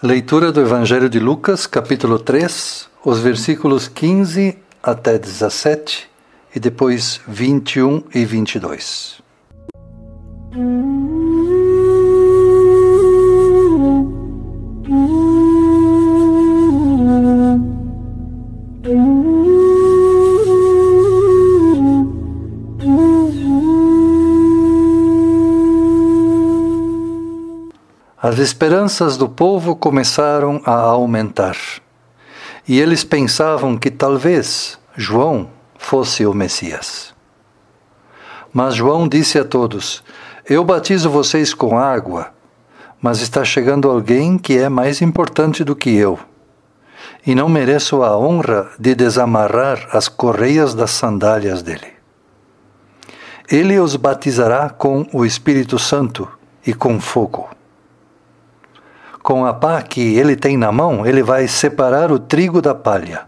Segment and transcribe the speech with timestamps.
[0.00, 6.08] Leitura do Evangelho de Lucas, capítulo 3, os versículos 15 até 17
[6.54, 9.20] e depois 21 e 22.
[28.28, 31.56] As esperanças do povo começaram a aumentar.
[32.68, 37.14] E eles pensavam que talvez João fosse o Messias.
[38.52, 40.04] Mas João disse a todos:
[40.44, 42.28] Eu batizo vocês com água,
[43.00, 46.18] mas está chegando alguém que é mais importante do que eu.
[47.26, 51.94] E não mereço a honra de desamarrar as correias das sandálias dele.
[53.50, 56.28] Ele os batizará com o Espírito Santo
[56.66, 57.48] e com fogo
[59.22, 63.26] com a pá que ele tem na mão, ele vai separar o trigo da palha.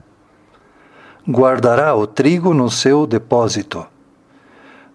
[1.28, 3.86] Guardará o trigo no seu depósito,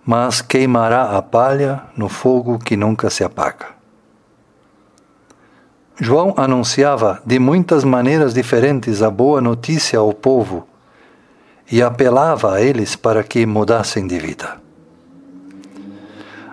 [0.05, 3.67] mas queimará a palha no fogo que nunca se apaga.
[5.97, 10.67] João anunciava de muitas maneiras diferentes a boa notícia ao povo
[11.71, 14.57] e apelava a eles para que mudassem de vida.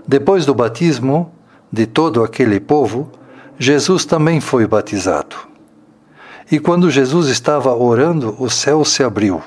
[0.06, 1.32] Depois do batismo
[1.72, 3.10] de todo aquele povo,
[3.58, 5.36] Jesus também foi batizado.
[6.50, 9.42] E quando Jesus estava orando, o céu se abriu.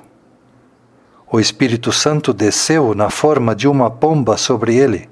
[1.32, 5.10] O Espírito Santo desceu na forma de uma pomba sobre ele.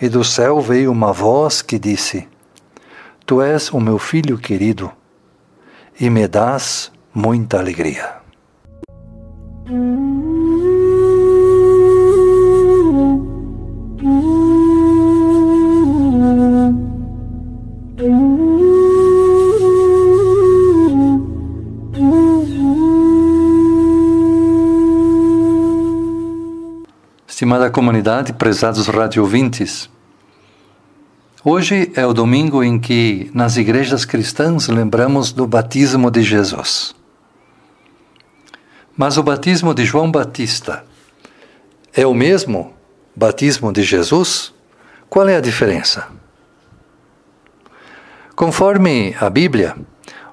[0.00, 2.28] E do céu veio uma voz que disse:
[3.24, 4.90] Tu és o meu filho querido,
[6.00, 8.16] e me dás muita alegria.
[27.48, 29.88] Estimada comunidade, prezados radiovintes,
[31.42, 36.94] hoje é o domingo em que nas igrejas cristãs lembramos do batismo de Jesus.
[38.94, 40.84] Mas o batismo de João Batista
[41.94, 42.74] é o mesmo
[43.16, 44.52] batismo de Jesus?
[45.08, 46.06] Qual é a diferença?
[48.36, 49.74] Conforme a Bíblia,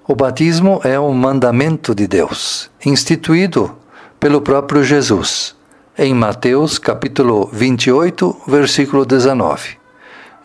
[0.05, 3.73] o batismo é um mandamento de Deus, instituído
[4.19, 5.54] pelo próprio Jesus
[5.97, 9.77] em Mateus capítulo 28, versículo 19.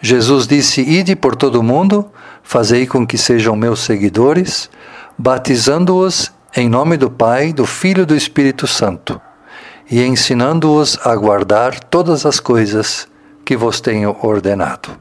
[0.01, 2.09] Jesus disse: Ide por todo o mundo,
[2.43, 4.71] fazei com que sejam meus seguidores,
[5.19, 9.21] batizando-os em nome do Pai, do Filho e do Espírito Santo,
[9.91, 13.09] e ensinando-os a guardar todas as coisas
[13.45, 14.97] que vos tenho ordenado.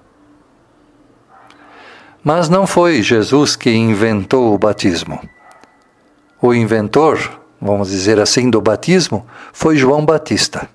[2.23, 5.21] Mas não foi Jesus que inventou o batismo.
[6.41, 10.69] O inventor vamos dizer assim, do batismo foi João Batista.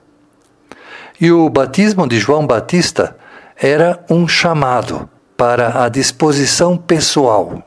[1.21, 3.17] E o batismo de João Batista
[3.57, 7.63] era um chamado para a disposição pessoal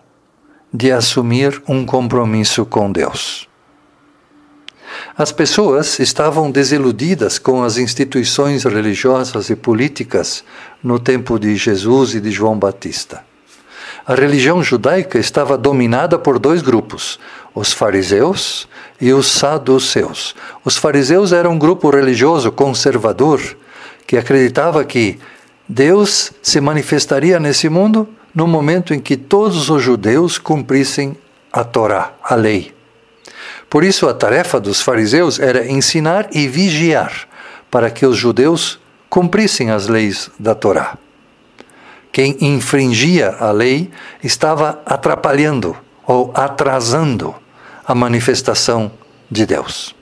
[0.73, 3.47] de assumir um compromisso com Deus.
[5.17, 10.43] As pessoas estavam desiludidas com as instituições religiosas e políticas
[10.83, 13.23] no tempo de Jesus e de João Batista.
[14.07, 17.19] A religião judaica estava dominada por dois grupos,
[17.53, 18.65] os fariseus
[19.01, 20.33] e os saduceus.
[20.63, 23.41] Os fariseus eram um grupo religioso conservador
[24.07, 25.19] que acreditava que
[25.67, 31.17] Deus se manifestaria nesse mundo no momento em que todos os judeus cumprissem
[31.51, 32.73] a Torá, a lei.
[33.69, 37.27] Por isso, a tarefa dos fariseus era ensinar e vigiar
[37.69, 38.79] para que os judeus
[39.09, 40.97] cumprissem as leis da Torá.
[42.17, 43.91] Quem infringia a lei
[44.23, 47.35] estava atrapalhando ou atrasando
[47.85, 48.91] a manifestação
[49.29, 49.93] de Deus.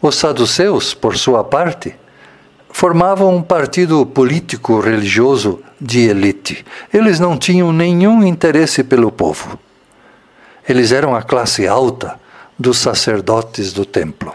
[0.00, 1.94] Os saduceus, por sua parte,
[2.70, 6.64] formavam um partido político religioso de elite.
[6.90, 9.58] Eles não tinham nenhum interesse pelo povo.
[10.66, 12.18] Eles eram a classe alta
[12.58, 14.32] dos sacerdotes do templo.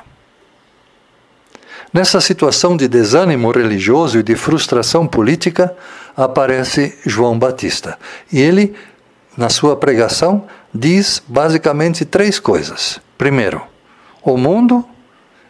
[1.91, 5.75] Nessa situação de desânimo religioso e de frustração política,
[6.15, 7.97] aparece João Batista.
[8.31, 8.75] E ele,
[9.37, 12.99] na sua pregação, diz basicamente três coisas.
[13.17, 13.61] Primeiro,
[14.21, 14.85] o mundo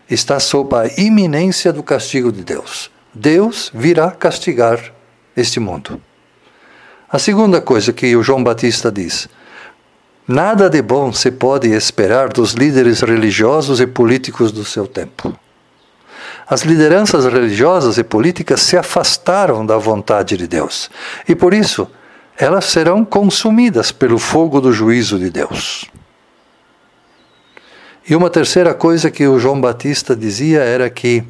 [0.09, 2.91] está sob a iminência do castigo de Deus.
[3.13, 4.79] Deus virá castigar
[5.35, 6.01] este mundo.
[7.09, 9.29] A segunda coisa que o João Batista diz:
[10.27, 15.37] nada de bom se pode esperar dos líderes religiosos e políticos do seu tempo.
[16.47, 20.89] As lideranças religiosas e políticas se afastaram da vontade de Deus
[21.27, 21.87] e por isso
[22.37, 25.85] elas serão consumidas pelo fogo do juízo de Deus.
[28.07, 31.23] E uma terceira coisa que o João Batista dizia era que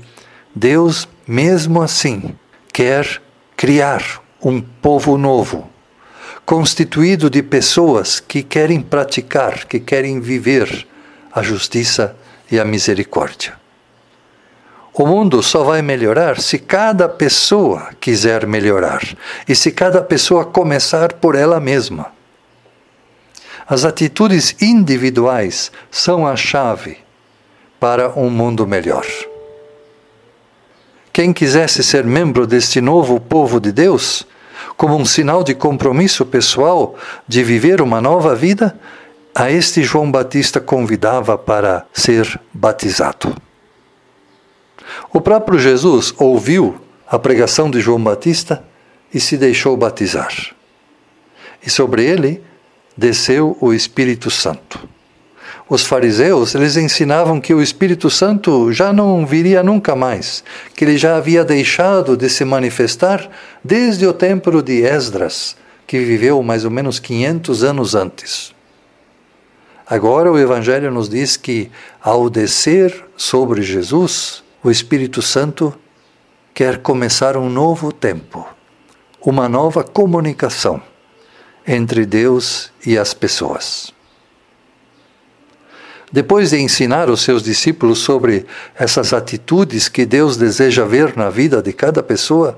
[0.55, 2.35] Deus, mesmo assim,
[2.71, 3.21] quer
[3.55, 5.69] criar um povo novo,
[6.45, 10.87] constituído de pessoas que querem praticar, que querem viver
[11.31, 12.15] a justiça
[12.51, 13.62] e a misericórdia.
[14.95, 19.01] O mundo só vai melhorar se cada pessoa quiser melhorar
[19.47, 22.11] e se cada pessoa começar por ela mesma.
[23.67, 26.97] As atitudes individuais são a chave
[27.79, 29.05] para um mundo melhor.
[31.11, 34.27] Quem quisesse ser membro deste novo povo de Deus,
[34.77, 36.95] como um sinal de compromisso pessoal
[37.27, 38.77] de viver uma nova vida,
[39.33, 43.35] a este João Batista convidava para ser batizado.
[45.13, 48.63] O próprio Jesus ouviu a pregação de João Batista
[49.13, 50.33] e se deixou batizar.
[51.63, 52.41] E sobre ele
[52.97, 54.89] desceu o Espírito Santo.
[55.69, 60.43] Os fariseus, eles ensinavam que o Espírito Santo já não viria nunca mais,
[60.75, 63.29] que ele já havia deixado de se manifestar
[63.63, 65.55] desde o tempo de Esdras,
[65.85, 68.53] que viveu mais ou menos 500 anos antes.
[69.85, 71.69] Agora o Evangelho nos diz que,
[72.01, 75.73] ao descer sobre Jesus, o Espírito Santo
[76.53, 78.47] quer começar um novo tempo,
[79.21, 80.81] uma nova comunicação
[81.67, 83.91] entre Deus e as pessoas.
[86.11, 88.45] Depois de ensinar os seus discípulos sobre
[88.75, 92.57] essas atitudes que Deus deseja ver na vida de cada pessoa,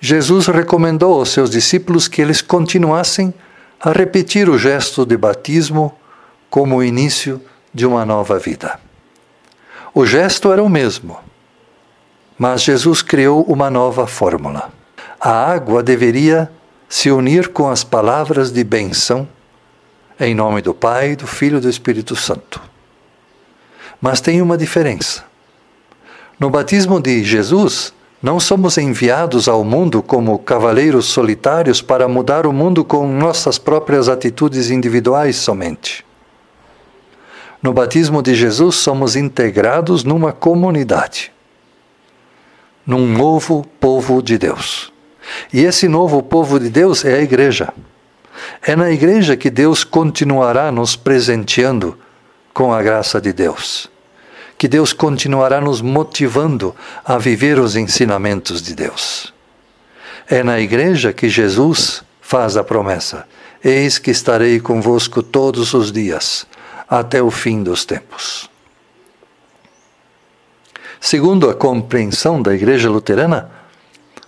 [0.00, 3.32] Jesus recomendou aos seus discípulos que eles continuassem
[3.80, 5.94] a repetir o gesto de batismo
[6.50, 7.40] como o início
[7.72, 8.80] de uma nova vida.
[9.94, 11.18] O gesto era o mesmo,
[12.38, 14.70] mas Jesus criou uma nova fórmula.
[15.20, 16.48] A água deveria
[16.88, 19.28] se unir com as palavras de benção
[20.20, 22.60] em nome do Pai, do Filho e do Espírito Santo.
[24.00, 25.24] Mas tem uma diferença.
[26.38, 27.92] No batismo de Jesus,
[28.22, 34.08] não somos enviados ao mundo como cavaleiros solitários para mudar o mundo com nossas próprias
[34.08, 36.04] atitudes individuais somente.
[37.60, 41.32] No batismo de Jesus, somos integrados numa comunidade
[42.88, 44.90] num novo povo de Deus.
[45.52, 47.68] E esse novo povo de Deus é a igreja.
[48.62, 51.98] É na igreja que Deus continuará nos presenteando
[52.54, 53.90] com a graça de Deus.
[54.56, 56.74] Que Deus continuará nos motivando
[57.04, 59.34] a viver os ensinamentos de Deus.
[60.26, 63.26] É na igreja que Jesus faz a promessa:
[63.62, 66.46] Eis que estarei convosco todos os dias,
[66.88, 68.48] até o fim dos tempos.
[71.00, 73.50] Segundo a compreensão da Igreja Luterana,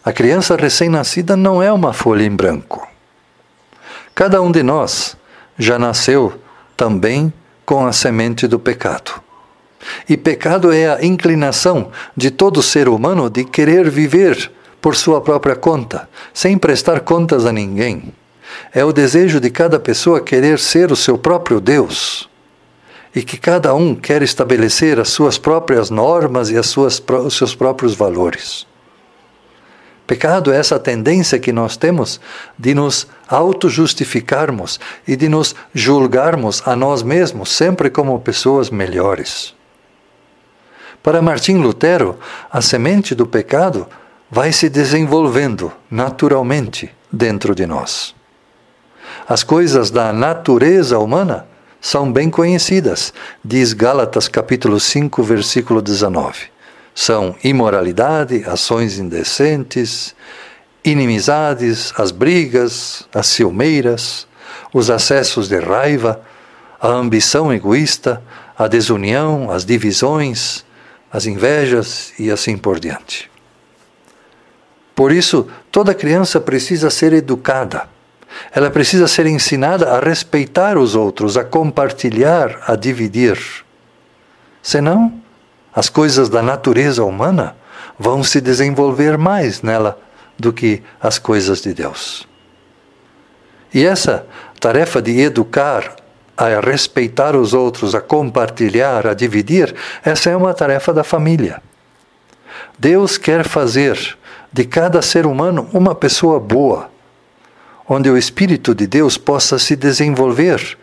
[0.04, 2.86] a criança recém-nascida não é uma folha em branco.
[4.14, 5.16] Cada um de nós
[5.58, 6.40] já nasceu
[6.76, 7.32] também
[7.66, 9.20] com a semente do pecado.
[10.08, 14.50] E pecado é a inclinação de todo ser humano de querer viver
[14.80, 18.14] por sua própria conta, sem prestar contas a ninguém.
[18.72, 22.29] É o desejo de cada pessoa querer ser o seu próprio Deus
[23.14, 27.54] e que cada um quer estabelecer as suas próprias normas e as suas, os seus
[27.54, 28.66] próprios valores.
[30.06, 32.20] Pecado é essa tendência que nós temos
[32.58, 39.54] de nos auto-justificarmos e de nos julgarmos a nós mesmos sempre como pessoas melhores.
[41.00, 42.18] Para Martim Lutero,
[42.50, 43.86] a semente do pecado
[44.30, 48.14] vai se desenvolvendo naturalmente dentro de nós.
[49.28, 51.46] As coisas da natureza humana
[51.80, 56.50] são bem conhecidas, diz Gálatas capítulo 5, versículo 19.
[56.94, 60.14] São imoralidade, ações indecentes,
[60.84, 64.26] inimizades, as brigas, as ciumeiras,
[64.74, 66.20] os acessos de raiva,
[66.78, 68.22] a ambição egoísta,
[68.58, 70.64] a desunião, as divisões,
[71.10, 73.30] as invejas e assim por diante.
[74.94, 77.88] Por isso, toda criança precisa ser educada
[78.52, 83.38] ela precisa ser ensinada a respeitar os outros, a compartilhar, a dividir.
[84.62, 85.12] Senão,
[85.74, 87.56] as coisas da natureza humana
[87.98, 89.98] vão se desenvolver mais nela
[90.38, 92.26] do que as coisas de Deus.
[93.72, 94.26] E essa
[94.58, 95.96] tarefa de educar,
[96.36, 101.62] a respeitar os outros, a compartilhar, a dividir, essa é uma tarefa da família.
[102.78, 104.16] Deus quer fazer
[104.52, 106.90] de cada ser humano uma pessoa boa,
[107.92, 110.78] onde o Espírito de Deus possa se desenvolver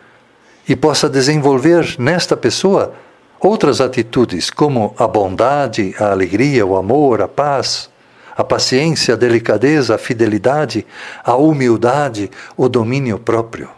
[0.68, 2.92] e possa desenvolver nesta pessoa
[3.40, 7.88] outras atitudes, como a bondade, a alegria, o amor, a paz,
[8.36, 10.86] a paciência, a delicadeza, a fidelidade,
[11.24, 13.70] a humildade, o domínio próprio.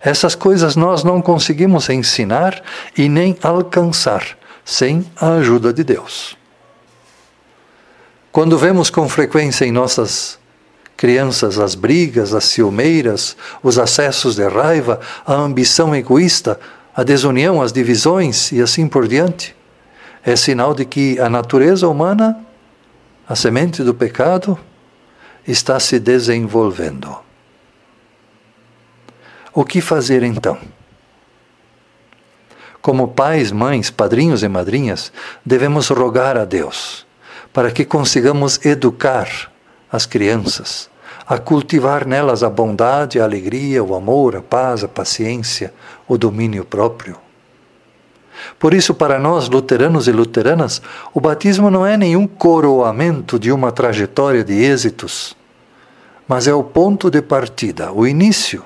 [0.00, 2.62] Essas coisas nós não conseguimos ensinar
[2.96, 6.38] e nem alcançar sem a ajuda de Deus.
[8.32, 10.40] Quando vemos com frequência em nossas
[11.02, 16.60] crianças as brigas, as ciumeiras, os acessos de raiva, a ambição egoísta,
[16.94, 19.52] a desunião, as divisões e assim por diante,
[20.24, 22.38] é sinal de que a natureza humana,
[23.28, 24.56] a semente do pecado,
[25.44, 27.18] está se desenvolvendo.
[29.52, 30.56] O que fazer então?
[32.80, 35.12] Como pais, mães, padrinhos e madrinhas,
[35.44, 37.04] devemos rogar a Deus
[37.52, 39.50] para que consigamos educar
[39.90, 40.91] as crianças,
[41.26, 45.72] a cultivar nelas a bondade, a alegria, o amor, a paz, a paciência,
[46.08, 47.16] o domínio próprio.
[48.58, 50.82] Por isso, para nós, luteranos e luteranas,
[51.14, 55.36] o batismo não é nenhum coroamento de uma trajetória de êxitos,
[56.26, 58.64] mas é o ponto de partida, o início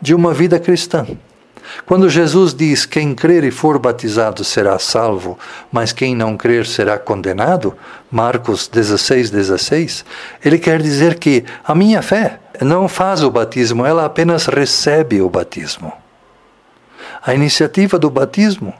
[0.00, 1.06] de uma vida cristã.
[1.86, 5.38] Quando Jesus diz: Quem crer e for batizado será salvo,
[5.70, 7.76] mas quem não crer será condenado,
[8.10, 10.04] Marcos 16, 16,
[10.44, 15.30] ele quer dizer que a minha fé não faz o batismo, ela apenas recebe o
[15.30, 15.92] batismo.
[17.24, 18.74] A iniciativa do batismo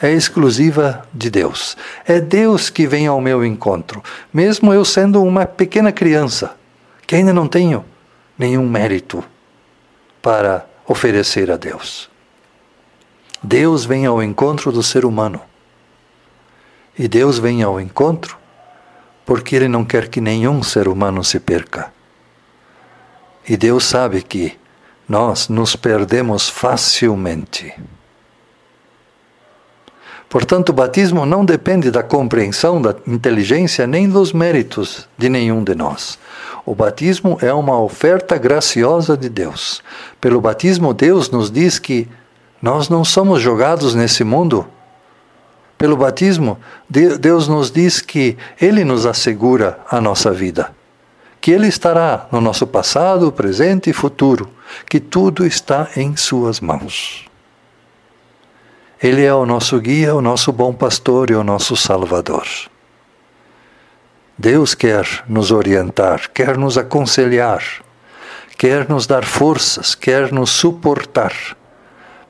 [0.00, 1.76] é exclusiva de Deus.
[2.06, 6.54] É Deus que vem ao meu encontro, mesmo eu sendo uma pequena criança,
[7.06, 7.84] que ainda não tenho
[8.38, 9.24] nenhum mérito
[10.20, 12.08] para oferecer a Deus.
[13.42, 15.40] Deus vem ao encontro do ser humano.
[16.98, 18.38] E Deus vem ao encontro
[19.24, 21.92] porque Ele não quer que nenhum ser humano se perca.
[23.46, 24.56] E Deus sabe que
[25.08, 27.74] nós nos perdemos facilmente.
[30.28, 35.74] Portanto, o batismo não depende da compreensão, da inteligência, nem dos méritos de nenhum de
[35.74, 36.18] nós.
[36.64, 39.82] O batismo é uma oferta graciosa de Deus.
[40.20, 42.08] Pelo batismo, Deus nos diz que
[42.60, 44.66] nós não somos jogados nesse mundo.
[45.78, 46.58] Pelo batismo,
[46.90, 50.72] Deus nos diz que Ele nos assegura a nossa vida,
[51.40, 54.48] que Ele estará no nosso passado, presente e futuro,
[54.90, 57.26] que tudo está em Suas mãos.
[59.06, 62.44] Ele é o nosso guia, o nosso bom pastor e o nosso salvador.
[64.36, 67.62] Deus quer nos orientar, quer nos aconselhar,
[68.58, 71.32] quer nos dar forças, quer nos suportar,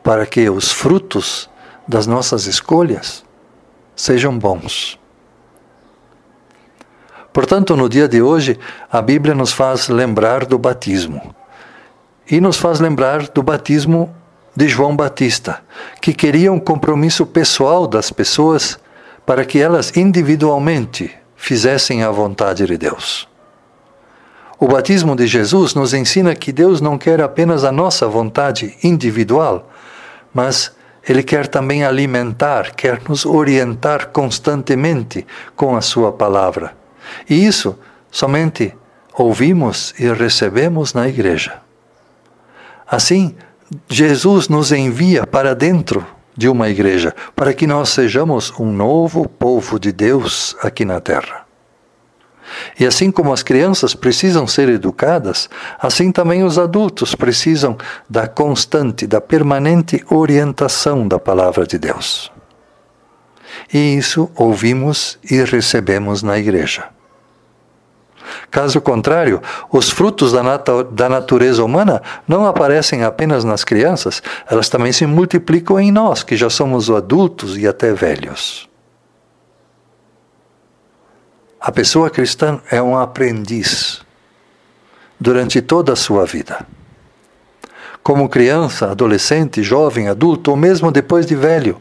[0.02, 1.48] para que os frutos
[1.88, 3.24] das nossas escolhas
[3.96, 5.00] sejam bons.
[7.32, 8.60] Portanto, no dia de hoje,
[8.92, 11.34] a Bíblia nos faz lembrar do batismo.
[12.30, 14.14] E nos faz lembrar do batismo
[14.56, 15.62] de João Batista,
[16.00, 18.78] que queria um compromisso pessoal das pessoas
[19.26, 23.28] para que elas individualmente fizessem a vontade de Deus.
[24.58, 29.70] O batismo de Jesus nos ensina que Deus não quer apenas a nossa vontade individual,
[30.32, 30.74] mas
[31.06, 36.74] Ele quer também alimentar, quer nos orientar constantemente com a Sua palavra.
[37.28, 37.78] E isso
[38.10, 38.74] somente
[39.12, 41.60] ouvimos e recebemos na igreja.
[42.88, 43.34] Assim,
[43.88, 46.06] Jesus nos envia para dentro
[46.36, 51.46] de uma igreja, para que nós sejamos um novo povo de Deus aqui na terra.
[52.78, 57.76] E assim como as crianças precisam ser educadas, assim também os adultos precisam
[58.08, 62.30] da constante, da permanente orientação da palavra de Deus.
[63.72, 66.95] E isso ouvimos e recebemos na igreja.
[68.50, 69.40] Caso contrário,
[69.70, 75.06] os frutos da, nat da natureza humana não aparecem apenas nas crianças, elas também se
[75.06, 78.68] multiplicam em nós, que já somos adultos e até velhos.
[81.60, 84.00] A pessoa cristã é um aprendiz
[85.18, 86.66] durante toda a sua vida.
[88.02, 91.80] Como criança, adolescente, jovem, adulto ou mesmo depois de velho,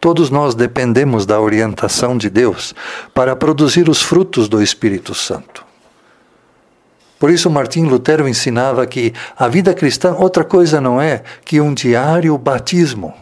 [0.00, 2.74] Todos nós dependemos da orientação de Deus
[3.12, 5.66] para produzir os frutos do Espírito Santo.
[7.18, 11.74] Por isso, Martim Lutero ensinava que a vida cristã outra coisa não é que um
[11.74, 13.12] diário batismo,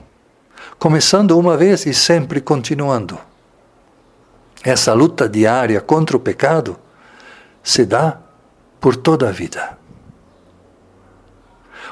[0.78, 3.18] começando uma vez e sempre continuando.
[4.62, 6.78] Essa luta diária contra o pecado
[7.62, 8.18] se dá
[8.78, 9.78] por toda a vida.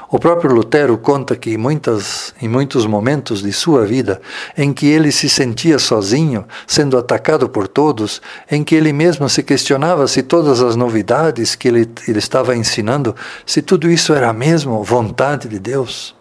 [0.09, 4.21] O próprio Lutero conta que muitas, em muitos momentos de sua vida,
[4.55, 9.41] em que ele se sentia sozinho, sendo atacado por todos, em que ele mesmo se
[9.41, 14.83] questionava se todas as novidades que ele, ele estava ensinando, se tudo isso era mesmo
[14.83, 16.15] vontade de Deus.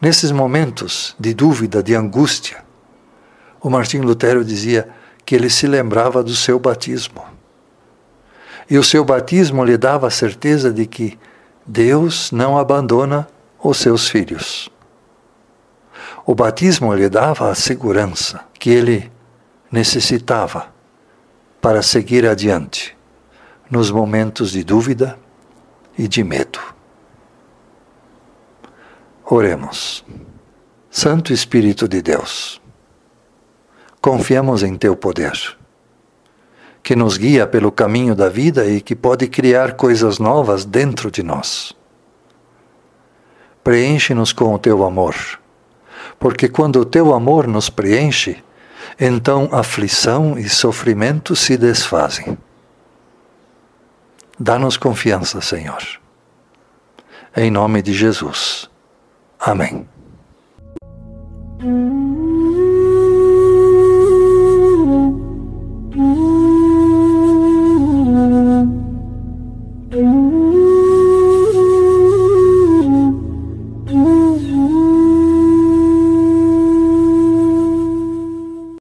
[0.00, 2.58] Nesses momentos de dúvida, de angústia,
[3.62, 4.88] o Martim Lutero dizia:
[5.30, 7.22] que ele se lembrava do seu batismo.
[8.68, 11.16] E o seu batismo lhe dava a certeza de que
[11.72, 13.28] Deus não abandona
[13.62, 14.68] os seus filhos.
[16.26, 19.08] O batismo lhe dava a segurança que ele
[19.70, 20.66] necessitava
[21.60, 22.96] para seguir adiante
[23.70, 25.16] nos momentos de dúvida
[25.96, 26.58] e de medo.
[29.24, 30.04] Oremos.
[30.90, 32.60] Santo Espírito de Deus,
[34.00, 35.56] confiamos em Teu poder,
[36.82, 41.22] que nos guia pelo caminho da vida e que pode criar coisas novas dentro de
[41.22, 41.74] nós.
[43.62, 45.14] Preenche-nos com o Teu amor,
[46.18, 48.42] porque quando o Teu amor nos preenche,
[48.98, 52.36] então aflição e sofrimento se desfazem.
[54.38, 55.82] Dá-nos confiança, Senhor.
[57.36, 58.68] Em nome de Jesus.
[59.38, 59.86] Amém.